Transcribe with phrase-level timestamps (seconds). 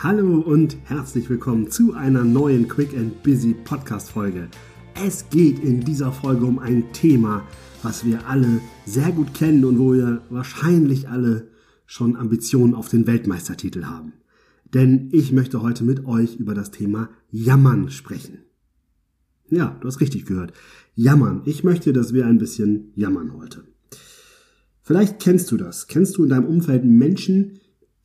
[0.00, 4.46] Hallo und herzlich willkommen zu einer neuen Quick and Busy Podcast Folge.
[4.94, 7.44] Es geht in dieser Folge um ein Thema,
[7.82, 11.48] was wir alle sehr gut kennen und wo wir wahrscheinlich alle
[11.84, 14.12] schon Ambitionen auf den Weltmeistertitel haben.
[14.72, 18.44] Denn ich möchte heute mit euch über das Thema Jammern sprechen.
[19.50, 20.52] Ja, du hast richtig gehört.
[20.94, 21.42] Jammern.
[21.44, 23.64] Ich möchte, dass wir ein bisschen jammern heute.
[24.80, 25.88] Vielleicht kennst du das.
[25.88, 27.58] Kennst du in deinem Umfeld Menschen,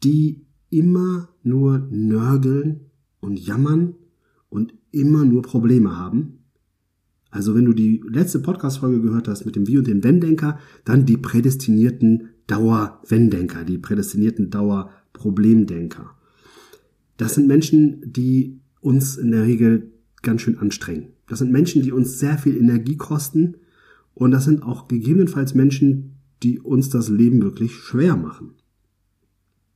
[0.03, 2.81] die immer nur nörgeln
[3.19, 3.95] und jammern
[4.49, 6.39] und immer nur Probleme haben?
[7.29, 11.05] Also wenn du die letzte Podcast-Folge gehört hast mit dem Wie und den Wenn-Denker, dann
[11.05, 16.11] die prädestinierten Dauer-Wenn-Denker, die prädestinierten Dauer-Problemdenker.
[17.17, 21.13] Das sind Menschen, die uns in der Regel ganz schön anstrengen.
[21.27, 23.55] Das sind Menschen, die uns sehr viel Energie kosten
[24.13, 28.51] und das sind auch gegebenenfalls Menschen, die uns das Leben wirklich schwer machen.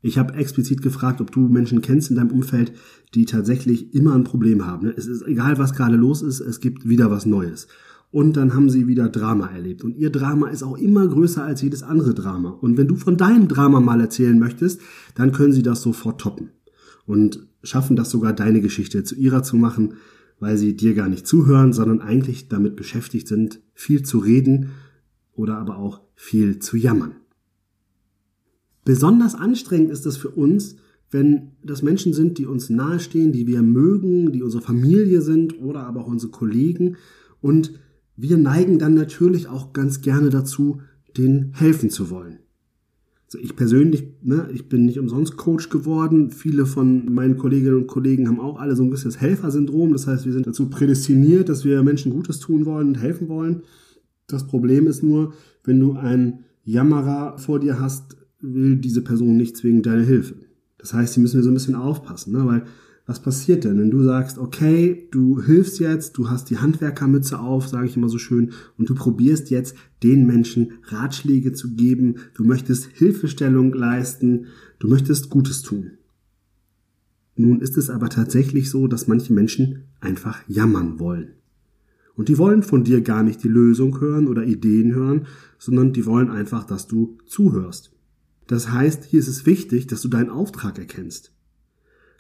[0.01, 2.71] Ich habe explizit gefragt, ob du Menschen kennst in deinem Umfeld,
[3.13, 4.93] die tatsächlich immer ein Problem haben.
[4.95, 7.67] Es ist egal, was gerade los ist, es gibt wieder was Neues.
[8.09, 9.83] Und dann haben sie wieder Drama erlebt.
[9.83, 12.49] Und ihr Drama ist auch immer größer als jedes andere Drama.
[12.49, 14.81] Und wenn du von deinem Drama mal erzählen möchtest,
[15.15, 16.51] dann können sie das sofort toppen.
[17.05, 19.95] Und schaffen das sogar deine Geschichte zu ihrer zu machen,
[20.39, 24.69] weil sie dir gar nicht zuhören, sondern eigentlich damit beschäftigt sind, viel zu reden
[25.33, 27.15] oder aber auch viel zu jammern.
[28.87, 30.77] Besonders anstrengend ist es für uns,
[31.11, 35.81] wenn das Menschen sind, die uns nahestehen, die wir mögen, die unsere Familie sind oder
[35.81, 36.95] aber auch unsere Kollegen.
[37.41, 37.73] Und
[38.15, 40.79] wir neigen dann natürlich auch ganz gerne dazu,
[41.17, 42.39] denen helfen zu wollen.
[43.25, 46.31] Also ich persönlich, ne, ich bin nicht umsonst Coach geworden.
[46.31, 49.91] Viele von meinen Kolleginnen und Kollegen haben auch alle so ein bisschen das Helfersyndrom.
[49.91, 53.63] Das heißt, wir sind dazu prädestiniert, dass wir Menschen Gutes tun wollen und helfen wollen.
[54.27, 55.33] Das Problem ist nur,
[55.65, 60.35] wenn du einen Jammerer vor dir hast, will diese Person nicht zwingend deine Hilfe.
[60.77, 62.45] Das heißt, sie müssen wir so ein bisschen aufpassen, ne?
[62.45, 62.63] weil
[63.07, 67.67] was passiert denn, wenn du sagst, okay, du hilfst jetzt, du hast die Handwerkermütze auf,
[67.67, 72.43] sage ich immer so schön, und du probierst jetzt den Menschen Ratschläge zu geben, du
[72.43, 74.47] möchtest Hilfestellung leisten,
[74.79, 75.91] du möchtest Gutes tun.
[77.37, 81.29] Nun ist es aber tatsächlich so, dass manche Menschen einfach jammern wollen.
[82.15, 85.27] Und die wollen von dir gar nicht die Lösung hören oder Ideen hören,
[85.59, 87.91] sondern die wollen einfach, dass du zuhörst.
[88.47, 91.31] Das heißt, hier ist es wichtig, dass du deinen Auftrag erkennst.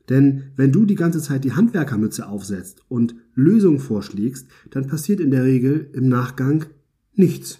[0.09, 5.31] Denn wenn du die ganze Zeit die Handwerkermütze aufsetzt und Lösungen vorschlägst, dann passiert in
[5.31, 6.65] der Regel im Nachgang
[7.13, 7.59] nichts.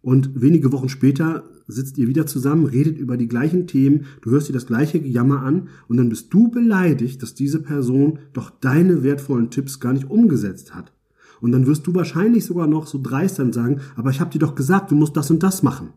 [0.00, 4.48] Und wenige Wochen später sitzt ihr wieder zusammen, redet über die gleichen Themen, du hörst
[4.48, 9.02] dir das gleiche Gejammer an und dann bist du beleidigt, dass diese Person doch deine
[9.02, 10.92] wertvollen Tipps gar nicht umgesetzt hat.
[11.40, 14.38] Und dann wirst du wahrscheinlich sogar noch so dreist dann sagen, aber ich habe dir
[14.38, 15.90] doch gesagt, du musst das und das machen.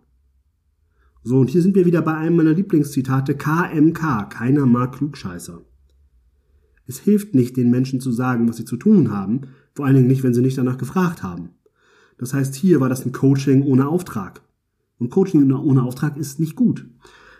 [1.23, 5.61] So, und hier sind wir wieder bei einem meiner Lieblingszitate, KMK, keiner mag Klugscheißer.
[6.87, 9.41] Es hilft nicht, den Menschen zu sagen, was sie zu tun haben,
[9.75, 11.49] vor allen Dingen nicht, wenn sie nicht danach gefragt haben.
[12.17, 14.41] Das heißt, hier war das ein Coaching ohne Auftrag.
[14.97, 16.87] Und Coaching ohne Auftrag ist nicht gut.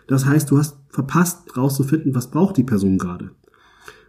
[0.06, 3.30] Das heißt, du hast verpasst, rauszufinden, was braucht die Person gerade.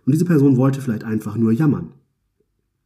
[0.05, 1.93] Und diese Person wollte vielleicht einfach nur jammern.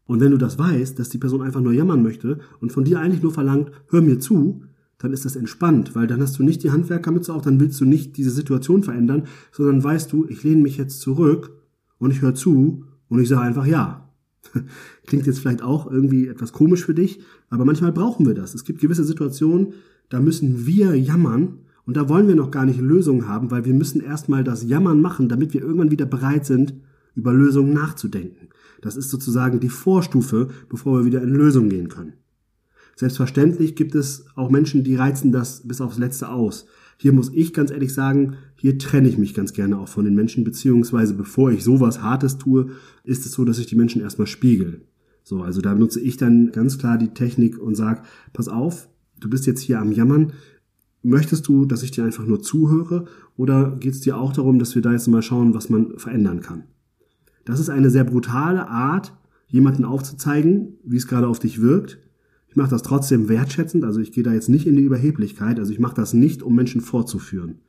[0.06, 3.00] Und wenn du das weißt, dass die Person einfach nur jammern möchte und von dir
[3.00, 4.64] eigentlich nur verlangt, hör mir zu,
[5.04, 7.84] dann ist das entspannt, weil dann hast du nicht die Handwerkermütze auf, dann willst du
[7.84, 11.52] nicht diese Situation verändern, sondern weißt du, ich lehne mich jetzt zurück
[11.98, 14.10] und ich höre zu und ich sage einfach ja.
[15.06, 17.20] Klingt jetzt vielleicht auch irgendwie etwas komisch für dich,
[17.50, 18.56] aber manchmal brauchen wir das.
[18.56, 19.74] Es gibt gewisse Situationen,
[20.08, 23.74] da müssen wir jammern und da wollen wir noch gar nicht Lösungen haben, weil wir
[23.74, 26.76] müssen erstmal das Jammern machen, damit wir irgendwann wieder bereit sind,
[27.14, 28.48] über Lösungen nachzudenken.
[28.80, 32.14] Das ist sozusagen die Vorstufe, bevor wir wieder in Lösungen gehen können.
[32.96, 36.68] Selbstverständlich gibt es auch Menschen, die reizen das bis aufs Letzte aus.
[36.98, 40.16] Hier muss ich ganz ehrlich sagen, hier trenne ich mich ganz gerne auch von den
[40.16, 42.70] Menschen, beziehungsweise bevor ich sowas Hartes tue,
[43.04, 44.82] ist es so, dass ich die Menschen erstmal spiegel.
[45.24, 48.90] So, also da nutze ich dann ganz klar die Technik und sag, pass auf,
[49.20, 50.34] du bist jetzt hier am Jammern,
[51.02, 53.06] möchtest du, dass ich dir einfach nur zuhöre
[53.38, 56.42] oder geht es dir auch darum, dass wir da jetzt mal schauen, was man verändern
[56.42, 56.64] kann?
[57.46, 59.14] Das ist eine sehr brutale Art,
[59.48, 62.00] jemanden aufzuzeigen, wie es gerade auf dich wirkt.
[62.54, 65.72] Ich mache das trotzdem wertschätzend, also ich gehe da jetzt nicht in die Überheblichkeit, also
[65.72, 67.62] ich mache das nicht, um Menschen vorzuführen,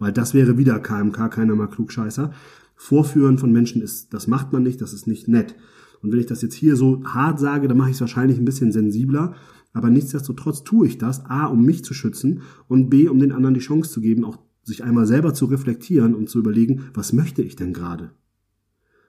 [0.00, 2.32] weil das wäre wieder KMK, keiner mal Klugscheißer.
[2.74, 5.54] Vorführen von Menschen ist, das macht man nicht, das ist nicht nett.
[6.00, 8.44] Und wenn ich das jetzt hier so hart sage, dann mache ich es wahrscheinlich ein
[8.44, 9.36] bisschen sensibler,
[9.72, 13.54] aber nichtsdestotrotz tue ich das, a, um mich zu schützen und b, um den anderen
[13.54, 17.42] die Chance zu geben, auch sich einmal selber zu reflektieren und zu überlegen, was möchte
[17.42, 18.10] ich denn gerade?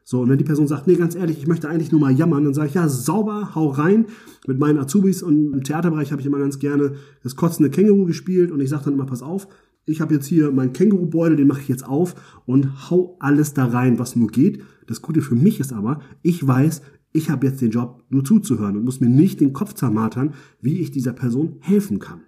[0.06, 2.44] So, und wenn die Person sagt, nee, ganz ehrlich, ich möchte eigentlich nur mal jammern,
[2.44, 4.06] dann sage ich, ja, sauber, hau rein.
[4.48, 8.52] Mit meinen Azubis und im Theaterbereich habe ich immer ganz gerne das kotzende Känguru gespielt
[8.52, 9.48] und ich sage dann immer, pass auf,
[9.86, 12.16] ich habe jetzt hier meinen Kängurubeutel, den mache ich jetzt auf
[12.46, 14.62] und hau alles da rein, was nur geht.
[14.88, 16.82] Das Gute für mich ist aber, ich weiß,
[17.14, 20.80] ich habe jetzt den Job, nur zuzuhören und muss mir nicht den Kopf zermatern, wie
[20.80, 22.22] ich dieser Person helfen kann.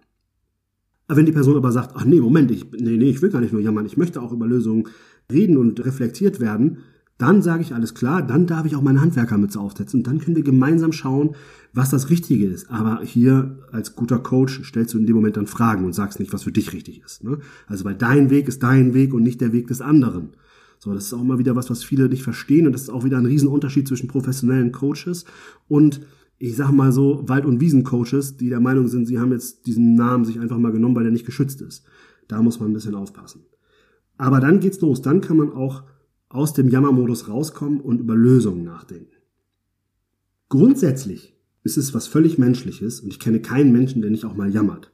[1.08, 3.54] Wenn die Person aber sagt, ach nee, Moment, ich, nee, nee, ich will gar nicht
[3.54, 4.88] nur jammern, ich möchte auch über Lösungen
[5.32, 6.80] reden und reflektiert werden,
[7.18, 10.36] dann sage ich alles klar, dann darf ich auch meine Handwerkermütze aufsetzen und dann können
[10.36, 11.36] wir gemeinsam schauen,
[11.74, 12.70] was das Richtige ist.
[12.70, 16.34] Aber hier als guter Coach stellst du in dem Moment dann Fragen und sagst nicht,
[16.34, 17.24] was für dich richtig ist.
[17.24, 17.40] Ne?
[17.68, 20.32] Also weil dein Weg ist dein Weg und nicht der Weg des anderen.
[20.78, 23.06] So, das ist auch mal wieder was, was viele nicht verstehen und das ist auch
[23.06, 25.24] wieder ein Riesenunterschied zwischen professionellen Coaches
[25.70, 26.02] und
[26.38, 29.96] ich sag mal so Wald- und Wiesen-Coaches, die der Meinung sind, sie haben jetzt diesen
[29.96, 31.86] Namen sich einfach mal genommen, weil der nicht geschützt ist.
[32.28, 33.46] Da muss man ein bisschen aufpassen.
[34.18, 35.02] Aber dann geht's los.
[35.02, 35.84] Dann kann man auch
[36.36, 39.14] aus dem Jammermodus rauskommen und über Lösungen nachdenken.
[40.50, 44.54] Grundsätzlich ist es was völlig Menschliches und ich kenne keinen Menschen, der nicht auch mal
[44.54, 44.92] jammert.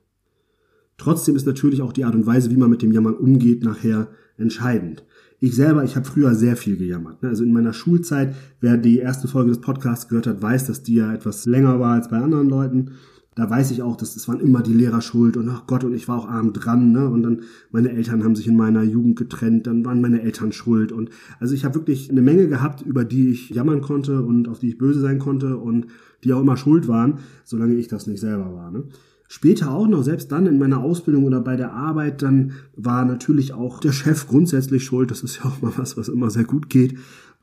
[0.98, 4.08] Trotzdem ist natürlich auch die Art und Weise, wie man mit dem Jammern umgeht, nachher
[4.38, 5.04] entscheidend.
[5.40, 7.24] Ich selber, ich habe früher sehr viel gejammert.
[7.24, 7.30] Ne?
[7.30, 10.96] Also in meiner Schulzeit, wer die erste Folge des Podcasts gehört hat, weiß, dass die
[10.96, 12.92] ja etwas länger war als bei anderen Leuten.
[13.36, 15.94] Da weiß ich auch, dass das waren immer die Lehrer schuld und ach Gott und
[15.94, 17.08] ich war auch arm dran, ne?
[17.08, 17.42] Und dann
[17.72, 21.56] meine Eltern haben sich in meiner Jugend getrennt, dann waren meine Eltern schuld und also
[21.56, 24.78] ich habe wirklich eine Menge gehabt, über die ich jammern konnte und auf die ich
[24.78, 25.88] böse sein konnte und
[26.26, 28.70] die auch immer schuld waren, solange ich das nicht selber war.
[28.70, 28.84] Ne?
[29.30, 33.54] Später auch noch, selbst dann in meiner Ausbildung oder bei der Arbeit, dann war natürlich
[33.54, 35.10] auch der Chef grundsätzlich schuld.
[35.10, 36.98] Das ist ja auch mal was, was immer sehr gut geht.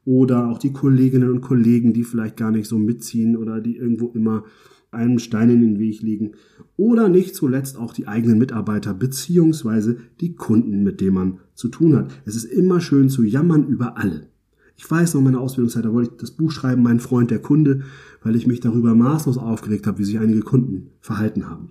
[0.05, 4.09] Oder auch die Kolleginnen und Kollegen, die vielleicht gar nicht so mitziehen oder die irgendwo
[4.09, 4.45] immer
[4.91, 6.33] einen Stein in den Weg legen.
[6.77, 11.97] Oder nicht zuletzt auch die eigenen Mitarbeiter beziehungsweise die Kunden, mit denen man zu tun
[11.97, 12.11] hat.
[12.25, 14.29] Es ist immer schön zu jammern über alle.
[14.77, 17.41] Ich weiß noch, in meiner Ausbildungszeit, da wollte ich das Buch schreiben, Mein Freund der
[17.41, 17.83] Kunde,
[18.23, 21.71] weil ich mich darüber maßlos aufgeregt habe, wie sich einige Kunden verhalten haben.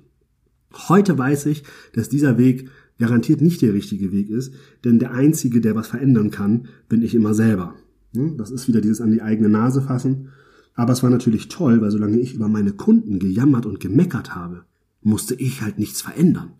[0.89, 2.69] Heute weiß ich, dass dieser Weg
[2.99, 4.53] garantiert nicht der richtige Weg ist,
[4.83, 7.75] denn der Einzige, der was verändern kann, bin ich immer selber.
[8.13, 8.37] Hm?
[8.37, 10.29] Das ist wieder dieses an die eigene Nase fassen.
[10.77, 14.63] Aber es war natürlich toll, weil solange ich über meine Kunden gejammert und gemeckert habe,
[15.01, 16.51] musste ich halt nichts verändern.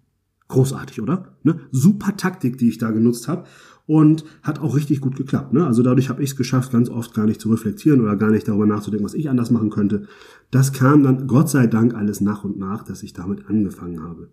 [0.48, 1.38] Großartig, oder?
[1.44, 1.60] Ne?
[1.72, 3.46] Super Taktik, die ich da genutzt habe
[3.86, 5.54] und hat auch richtig gut geklappt.
[5.54, 5.68] Ne?
[5.68, 8.48] Also dadurch habe ich es geschafft, ganz oft gar nicht zu reflektieren oder gar nicht
[8.48, 10.08] darüber nachzudenken, was ich anders machen könnte.
[10.50, 14.32] Das kam dann Gott sei Dank alles nach und nach, dass ich damit angefangen habe.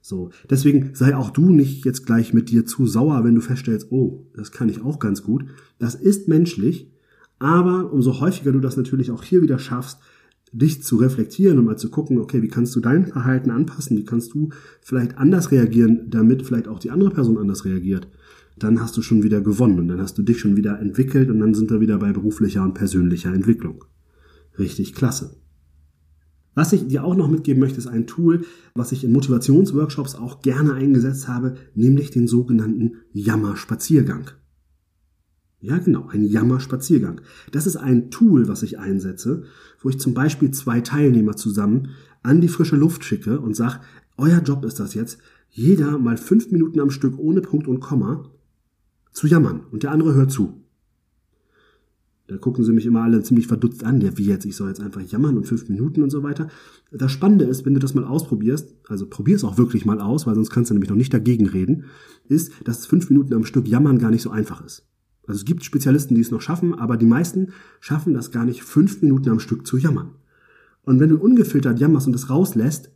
[0.00, 3.90] So, deswegen sei auch du nicht jetzt gleich mit dir zu sauer, wenn du feststellst,
[3.90, 5.46] oh, das kann ich auch ganz gut.
[5.80, 6.93] Das ist menschlich,
[7.44, 9.98] aber umso häufiger du das natürlich auch hier wieder schaffst,
[10.52, 13.96] dich zu reflektieren und mal zu gucken, okay, wie kannst du dein Verhalten anpassen?
[13.96, 14.50] Wie kannst du
[14.82, 18.08] vielleicht anders reagieren, damit vielleicht auch die andere Person anders reagiert?
[18.56, 21.40] dann hast du schon wieder gewonnen und dann hast du dich schon wieder entwickelt und
[21.40, 23.84] dann sind wir wieder bei beruflicher und persönlicher Entwicklung.
[24.58, 25.36] Richtig klasse.
[26.54, 28.44] Was ich dir auch noch mitgeben möchte, ist ein Tool,
[28.74, 34.30] was ich in Motivationsworkshops auch gerne eingesetzt habe, nämlich den sogenannten Jammer-Spaziergang.
[35.64, 37.22] Ja, genau, ein Jammer-Spaziergang.
[37.50, 39.44] Das ist ein Tool, was ich einsetze,
[39.80, 41.88] wo ich zum Beispiel zwei Teilnehmer zusammen
[42.22, 43.80] an die frische Luft schicke und sage,
[44.18, 45.16] euer Job ist das jetzt,
[45.48, 48.28] jeder mal fünf Minuten am Stück ohne Punkt und Komma
[49.12, 50.60] zu jammern und der andere hört zu.
[52.26, 54.82] Da gucken sie mich immer alle ziemlich verdutzt an, ja wie jetzt, ich soll jetzt
[54.82, 56.48] einfach jammern und fünf Minuten und so weiter.
[56.92, 60.26] Das Spannende ist, wenn du das mal ausprobierst, also probier es auch wirklich mal aus,
[60.26, 61.84] weil sonst kannst du nämlich noch nicht dagegen reden,
[62.28, 64.86] ist, dass fünf Minuten am Stück jammern gar nicht so einfach ist.
[65.26, 68.62] Also es gibt Spezialisten, die es noch schaffen, aber die meisten schaffen das gar nicht,
[68.62, 70.10] fünf Minuten am Stück zu jammern.
[70.82, 72.90] Und wenn du ungefiltert jammerst und es rauslässt,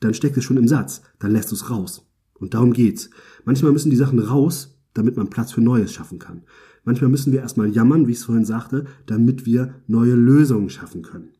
[0.00, 2.06] dann steckt es schon im Satz, dann lässt du es raus.
[2.34, 3.10] Und darum geht's.
[3.44, 6.42] Manchmal müssen die Sachen raus, damit man Platz für Neues schaffen kann.
[6.84, 11.02] Manchmal müssen wir erstmal jammern, wie ich es vorhin sagte, damit wir neue Lösungen schaffen
[11.02, 11.30] können.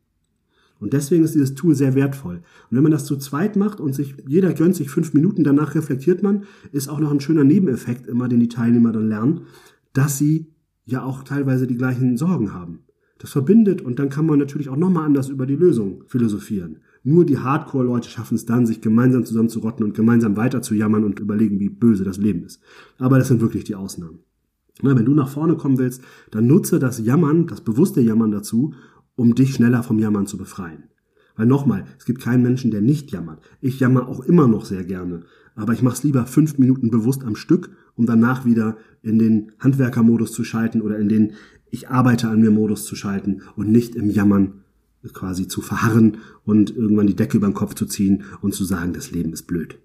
[0.81, 2.37] Und deswegen ist dieses Tool sehr wertvoll.
[2.71, 5.75] Und wenn man das zu zweit macht und sich, jeder gönnt sich fünf Minuten, danach
[5.75, 9.41] reflektiert man, ist auch noch ein schöner Nebeneffekt immer, den die Teilnehmer dann lernen,
[9.93, 10.53] dass sie
[10.85, 12.81] ja auch teilweise die gleichen Sorgen haben.
[13.19, 16.79] Das verbindet und dann kann man natürlich auch nochmal anders über die Lösung philosophieren.
[17.03, 21.21] Nur die Hardcore-Leute schaffen es dann, sich gemeinsam zusammenzurotten und gemeinsam weiter zu jammern und
[21.21, 22.61] überlegen, wie böse das Leben ist.
[22.99, 24.21] Aber das sind wirklich die Ausnahmen.
[24.83, 28.75] Na, wenn du nach vorne kommen willst, dann nutze das Jammern, das bewusste Jammern dazu,
[29.17, 30.85] um dich schneller vom Jammern zu befreien.
[31.39, 33.41] Weil nochmal, es gibt keinen Menschen, der nicht jammert.
[33.61, 35.23] Ich jammer auch immer noch sehr gerne.
[35.55, 39.53] Aber ich mache es lieber fünf Minuten bewusst am Stück, um danach wieder in den
[39.61, 41.33] Handwerkermodus zu schalten oder in den
[41.71, 44.65] Ich arbeite an mir Modus zu schalten und nicht im Jammern
[45.13, 48.93] quasi zu verharren und irgendwann die Decke über den Kopf zu ziehen und zu sagen,
[48.93, 49.79] das Leben ist blöd.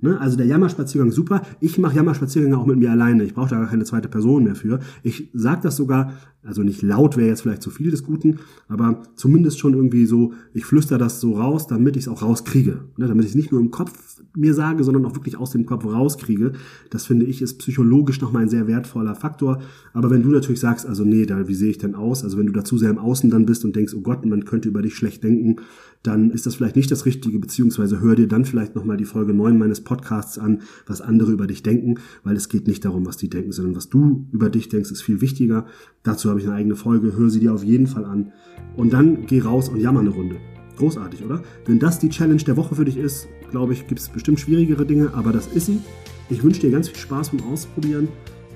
[0.00, 0.20] Ne?
[0.20, 1.42] Also der Jammerspaziergang super.
[1.60, 3.24] Ich mache Jammerspaziergänge auch mit mir alleine.
[3.24, 4.78] Ich brauche da gar keine zweite Person mehr für.
[5.02, 6.12] Ich sage das sogar,
[6.42, 8.38] also nicht laut wäre jetzt vielleicht zu viel des Guten,
[8.68, 12.84] aber zumindest schon irgendwie so, ich flüster das so raus, damit ich es auch rauskriege.
[12.96, 13.08] Ne?
[13.08, 15.84] Damit ich es nicht nur im Kopf mir sage, sondern auch wirklich aus dem Kopf
[15.84, 16.52] rauskriege.
[16.90, 19.60] Das finde ich ist psychologisch nochmal ein sehr wertvoller Faktor.
[19.92, 22.22] Aber wenn du natürlich sagst, also nee, da, wie sehe ich denn aus?
[22.22, 24.44] Also wenn du da zu sehr im Außen dann bist und denkst, oh Gott, man
[24.44, 25.56] könnte über dich schlecht denken,
[26.02, 29.34] dann ist das vielleicht nicht das Richtige, beziehungsweise hör dir dann vielleicht nochmal die Folge
[29.34, 33.16] 9 meines Podcasts an, was andere über dich denken, weil es geht nicht darum, was
[33.16, 35.64] die denken, sondern was du über dich denkst, ist viel wichtiger.
[36.02, 38.32] Dazu habe ich eine eigene Folge, hör sie dir auf jeden Fall an.
[38.76, 40.36] Und dann geh raus und jammer eine Runde.
[40.76, 41.42] Großartig, oder?
[41.64, 44.84] Wenn das die Challenge der Woche für dich ist, glaube ich, gibt es bestimmt schwierigere
[44.84, 45.80] Dinge, aber das ist sie.
[46.28, 48.08] Ich wünsche dir ganz viel Spaß beim Ausprobieren.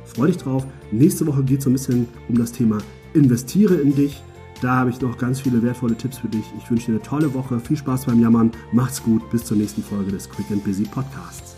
[0.05, 0.67] Freu dich drauf.
[0.91, 2.79] Nächste Woche geht es so ein bisschen um das Thema
[3.15, 4.23] Investiere in dich.
[4.62, 6.45] Da habe ich noch ganz viele wertvolle Tipps für dich.
[6.57, 9.83] Ich wünsche dir eine tolle Woche, viel Spaß beim Jammern, macht's gut, bis zur nächsten
[9.83, 11.57] Folge des Quick and Busy Podcasts.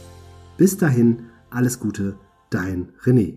[0.57, 2.17] Bis dahin, alles Gute,
[2.49, 3.33] dein René.